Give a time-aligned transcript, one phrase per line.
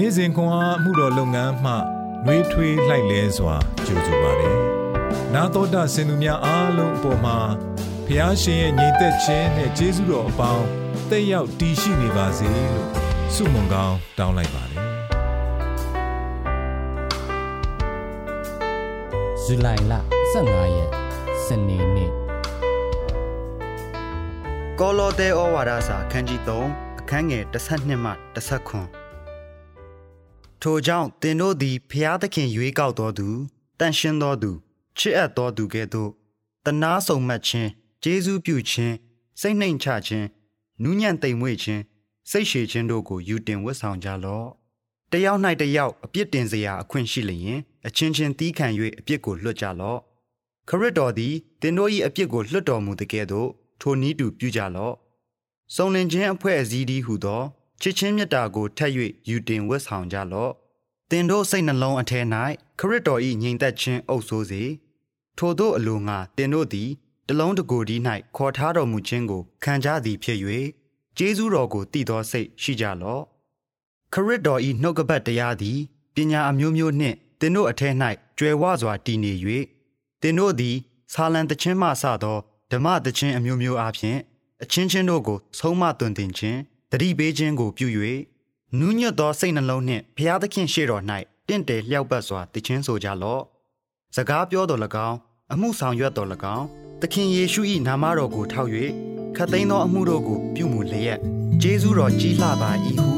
[0.00, 1.74] နေ့စဉ်ခွန်အားမှုတော်လုပ်ငန်းမှ
[2.26, 3.56] နှွေးထွေးလှိုက်လဲစွာ
[3.86, 4.56] ကြိုဆိုပါတယ်။
[5.34, 7.38] နာတော်တာစင်သူများအားလုံးအပေါ်မှာ
[8.06, 10.66] ဖျားရှင်ရဲ့ညီသက်ခြင်းနဲ့ကျေးဇူးတော်အပေါင်း
[11.10, 12.88] တက်ရောက်တည်ရှိနေပါစေလို့
[13.34, 14.82] ဆုမွန်ကောင်းတောင်းလိုက်ပါတယ်။
[19.42, 19.94] ဇူလိုင်လ
[20.32, 20.90] 15ရက်
[21.44, 22.12] စနေနေ့
[24.80, 28.97] ကောလောသဲဩဝါဒစာခန်းကြီး3အခန်းငယ်12မှ19
[30.62, 33.28] ထိုကြောင့်သင်တို့သည်ဖျားသခင်ရွေးကောက်တော်သူ
[33.78, 34.50] တန်ရှင်းတော်သူ
[34.98, 36.10] ချစ်အပ်တော်သူကဲ့သို့
[36.64, 37.70] တနာဆုံမှတ်ခြင်း
[38.02, 38.94] ကျေးဇူးပြုခြင်း
[39.40, 40.26] စိတ်နှိမ်ချခြင်း
[40.82, 41.82] နူးညံ့သိမ်မွေ့ခြင်း
[42.30, 44.48] စိတ်ရှည်ခြင်းတို့ကိုယူတင်ဝတ်ဆောင်ကြလော့
[45.12, 48.66] တယောက်၌တယောက်အပြစ်တင်စရာအခွင့်ရှိလျင် အချင်းချင်းတီးခံ၍
[48.98, 50.00] အပြစ်ကိုလွတ်ကြလော့
[50.68, 53.48] ခရစ်တော်သည်သင်တို့၏အပြစ်ကိုလွတ်တော်မူတဲ့ကဲ့သို့
[53.80, 54.94] ထိုနည်းတူပြုကြလော့
[55.74, 57.42] စုံလင်ခြင်းအဖွဲ့အစည်းဒီဟုသော
[57.80, 58.92] ချစ်ချင်းမြတ်တာကိုထက်၍
[59.28, 60.52] ယူတင်ဝတ်ဆောင်ကြလော့
[61.10, 62.20] သင်တို့စိတ်နှလုံးအထဲ၌
[62.78, 64.62] ခရစ်တော်၏ငြိမ်သက်ခြင်းအုပ်ဆိုးစေ
[65.38, 66.90] ထိုတို့အလိုငါသင်တို့သည်
[67.28, 67.96] တလုံးတကိုယ်ဒီ၌
[68.36, 70.38] ခေါ်ထားတော်မူခြင်းကိုခံကြသည်ဖြစ်၍
[71.16, 73.22] ကျေးဇူးတော်ကိုတည်သောစိတ်ရှိကြလော့
[74.12, 75.78] ခရစ်တော်၏နှုတ်ကပတ်တရားသည်
[76.14, 77.94] ပညာအမျိုးမျိုးနှင့်သင်တို့အထက်၌
[78.38, 79.32] ကြွယ်ဝစွာတည်နေ၍
[80.22, 80.76] သင်တို့သည်
[81.12, 82.38] ဆာလံတခြင်းမှစသော
[82.70, 84.18] ဓမ္မတခြင်းအမျိုးမျိုးအားဖြင့်
[84.62, 86.58] အချင်းချင်းတို့ကိုဆုံးမသွန်သင်ခြင်း
[86.92, 87.86] တတိပေးခြင်းကိုပြု၍
[88.78, 91.02] နူးညွတ်သောစိတ်နှလုံးနှင့်ဘုရားသခင်ရှေ့တော်၌
[91.48, 93.42] တင့်တယ်လျှောက်ပတ်စွာတည်ခြင်းဆိုကြလော့
[94.16, 95.16] စကားပြောတော်၎င်း
[95.52, 96.66] အမှုဆောင်ရွက်တော်၎င်း
[97.02, 98.70] သခင်ယေရှု၏နာမတော်ကိုထောက်၍
[99.36, 101.18] ခတ်သိမ်းသောအမှုတို့ကိုပြုမူလျက်
[101.62, 102.70] ဂျေဇုတော်ကြီးလှပါ၏
[103.02, 103.12] ဟု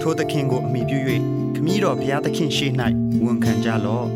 [0.00, 0.98] ထိုသခင်ကိုအမိပြု၍
[1.54, 2.72] ခမည်းတော်ဘုရားသခင်ရှေ့၌
[3.24, 4.06] ဝန်ခံကြလော့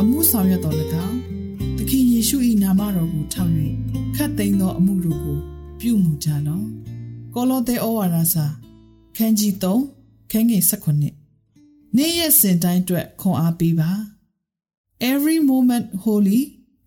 [0.00, 0.76] အမှုဆောင်ရွက်တော်၎
[1.06, 1.18] င်း
[1.76, 3.52] သခင်ယေရှု၏နာမတော်ကိုထောက်၍
[4.16, 5.38] ခတ်သိမ်းသောအမှုတို့ကို
[5.80, 6.66] ပြုမှုကြလော့
[7.34, 8.46] ကောလောသဲဩဝါဒစာ
[9.16, 13.90] ခန်းကြီး3ခန်းငယ်19နေ့ရက်စဉ်တိုင်းအတွက်ခွန်အားပေးပါ
[15.12, 16.40] Every moment holy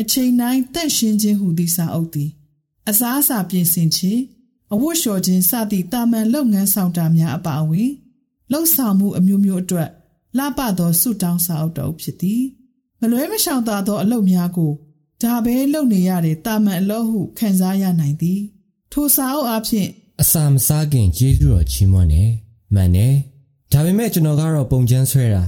[0.00, 2.30] အချိန်တိုင်းတန့်ရှင်းခြင်းဟူသည့်စာအုပ်သည်
[2.88, 4.20] အစားအစာပြင်ဆင်ခြင်း
[4.72, 7.90] အဝတ်လျှော်ခြင်းစသည့်တာမန်လုပ်ငန်းဆောင်တာများအပါအဝင်
[8.50, 9.90] လှုပ်ဆောင်မှုအမျိုးမျိုးအတွက်
[10.36, 12.63] လှပသောဆုတောင်းစာအုပ်တော်ဖြစ်သည်မ
[13.12, 14.72] လွဲမရှောင်သာသောအလုပ်များကို
[15.22, 18.40] ဒါပဲလုပ်နေရတဲ့တာမန်အလုပ်ဟုခံစားရနိုင်သည်
[18.92, 19.88] ထိုစာအုပ်အဖြစ်
[20.22, 22.30] အစာမစားခင်ကျေးဇူးတော်ချီးမွမ်းတယ်
[22.74, 23.14] မှန်တယ်
[23.72, 25.42] ဒါပေမဲ့ကျွန်တော်ကတော့ပုံချမ်းဆွဲတာ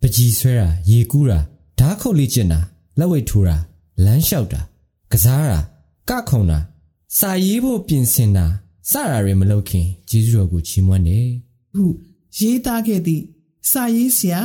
[0.00, 1.38] ပကြီးဆွဲတာရေကူးတာ
[1.78, 2.60] ဓားခုတ်လေးကျင်တာ
[2.98, 3.56] လက်ဝိတ်ထိုးတာ
[4.04, 4.60] လမ်းလျှောက်တာ
[5.12, 5.60] ကစားတာ
[6.10, 6.58] ကခုံတာ
[7.18, 8.46] စာရေးဖို့ပြင်ဆင်တာ
[8.90, 11.26] စတာတွေမလုပ်ခင်ကျေးဇူးတော်ကိုချီးမွမ်းတယ်
[11.74, 11.84] ဟု
[12.38, 13.22] ရေးသားခဲ့သည့်
[13.70, 14.40] စာရေးဆရာ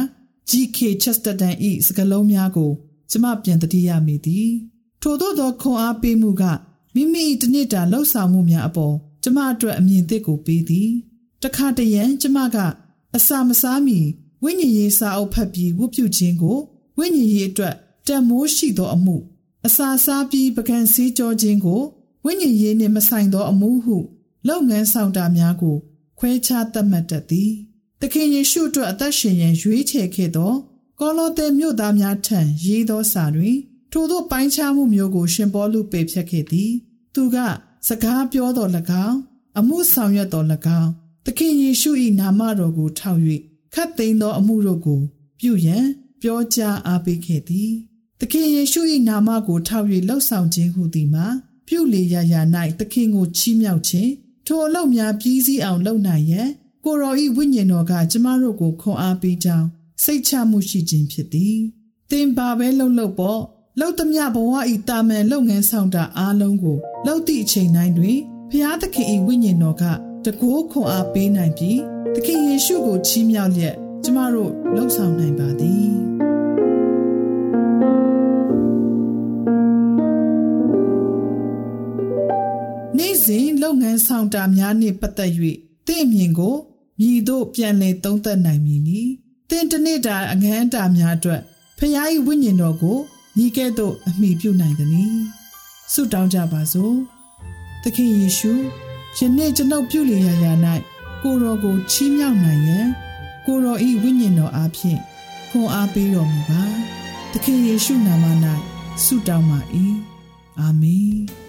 [0.50, 0.78] G.K.
[1.04, 1.54] Chesterton
[1.86, 2.72] ၏စကားလုံးများကို
[3.12, 4.50] ကျမပြန်တတိယမိသည်
[5.02, 6.44] ထို့သောသောခွန်အားပေးမှုက
[6.96, 10.90] မိမိတနစ်တာလှုပ်ဆောင်မှုများအပေါ်ကျမအတွက်အမြင်သစ်ကိုပေးသည်
[11.44, 12.58] တခါတရံကျမက
[13.16, 14.00] အစာမစားမီ
[14.44, 16.58] ဝိညာဉ်ရေးစာအုပ်ဖတ်ပြီးဝတ်ပြုခြင်းကို
[16.98, 17.76] ဝိညာဉ်ရေးအတွက်
[18.08, 19.16] တန်မိုးရှိသောအမှု
[19.66, 21.81] အစာစားပြီးပကံစည်းကြောခြင်းကို
[22.26, 23.98] ဝိညာဉ်ရေးနှင့်မဆိုင်သောအမှုဟု
[24.48, 25.78] လုပ်ငန်းဆောင်တာများကို
[26.20, 27.52] ခွဲခြားသတ်မှတ်တတ်သည်
[28.02, 30.54] သခင်ယေရှုအတွက်အသက်ရှင်ရန်ရွေးချယ်ခဲ့သော
[31.00, 33.58] ကောလောသဲမြို့သားများထံရေးသောစာတွင်
[33.92, 36.72] ထိုသောပိုင်းခြားမှုမျိုးကို ရှင်ပေါလုပေဖြတ်ခဲ့သည်
[37.14, 37.38] သူက
[37.88, 38.72] စကားပြောတော်၎
[39.08, 39.18] င်း
[39.60, 40.48] အမှုဆောင်ရွက်တော်၎
[40.80, 40.90] င်း
[41.26, 43.20] သခင်ယေရှု၏နာမတော်ကိုထောက်၍
[43.74, 45.02] ခတ်သိမ်းသောအမှုတို့ကို
[45.40, 45.86] ပြုရန်
[46.22, 47.72] ပြောကြားအားပေးခဲ့သည်
[48.20, 51.26] သခင်ယေရှု၏နာမကိုထောက်၍လှုပ်ဆောင်ခြင်းဟုသည်မှာ
[51.68, 52.42] ပြုလေရာရာ၌
[52.80, 54.12] သခင်ကိုချီးမြှောက်ခြင်း
[54.46, 56.50] ထိုအလုပ်များပြီးစီးအောင်လုပ်နိုင်ရန်
[56.85, 59.67] ကိုရောဤဝိညာဉ်တော်ကကျမတို့ကိုခွန်အားပေးကြောင်း
[60.03, 61.57] စိတ်ချမှုရှိခြင်းဖြစ်သည်။
[62.12, 63.41] သင်ပါပဲလှုပ်လှုပ်ပေါ့
[63.79, 68.18] လှုပ်သမျှဘဝဤတာမန်လုပ်ငန်းဆောင်တာအားလုံးကိုလှုပ်သည့်အချိန်တိုင်းတွင်
[68.51, 69.83] ဖျားသခင်ဤဝိညာဉ်တော်က
[70.25, 71.80] တကိုးခွန်အားပေးနိုင်ပြီး
[72.15, 75.92] သခင်ယေရှုကိုချီးမြှောက်လျက်ကျမတို့လှုပ်ဆောင်နိုင်ပါသည်။
[82.98, 85.31] နေ့စဉ်လုပ်ငန်းဆောင်တာများနှင့်ပတ်သက်၍
[85.88, 86.56] တင့်အမြင်ကို
[87.00, 89.01] မြည်တို့ပြန်လည်သုံးသပ်နိုင်မည်နီ
[89.50, 91.42] သင်တနေ့တာအငန်းအတာများအတွက်
[91.78, 91.94] ဖခင်၏
[92.25, 92.98] ဝိညာဉ်တော်ကို
[93.38, 95.16] ညီကဲ့သို့အမိပြုနိုင်သည်။
[95.94, 96.96] ဆုတောင်းကြပါစို့။
[97.84, 98.54] သခင်ယေရှု
[99.18, 100.54] ယနေ့ကျွန်ုပ်ပြုလေရာရာ၌
[101.24, 102.88] ကိုတော်ကိုချီးမြှောက်နိုင်ရန်
[103.45, 105.00] ကိုတော်၏ဝိညာဉ်တော်အားဖြင့်
[105.50, 106.63] ခွန်အားပေးတော်မူပါ။
[107.31, 108.25] သခင်ယေရှုနာမ၌
[109.04, 109.60] ဆုတောင်းပါ၏။
[110.60, 111.19] အာမင်။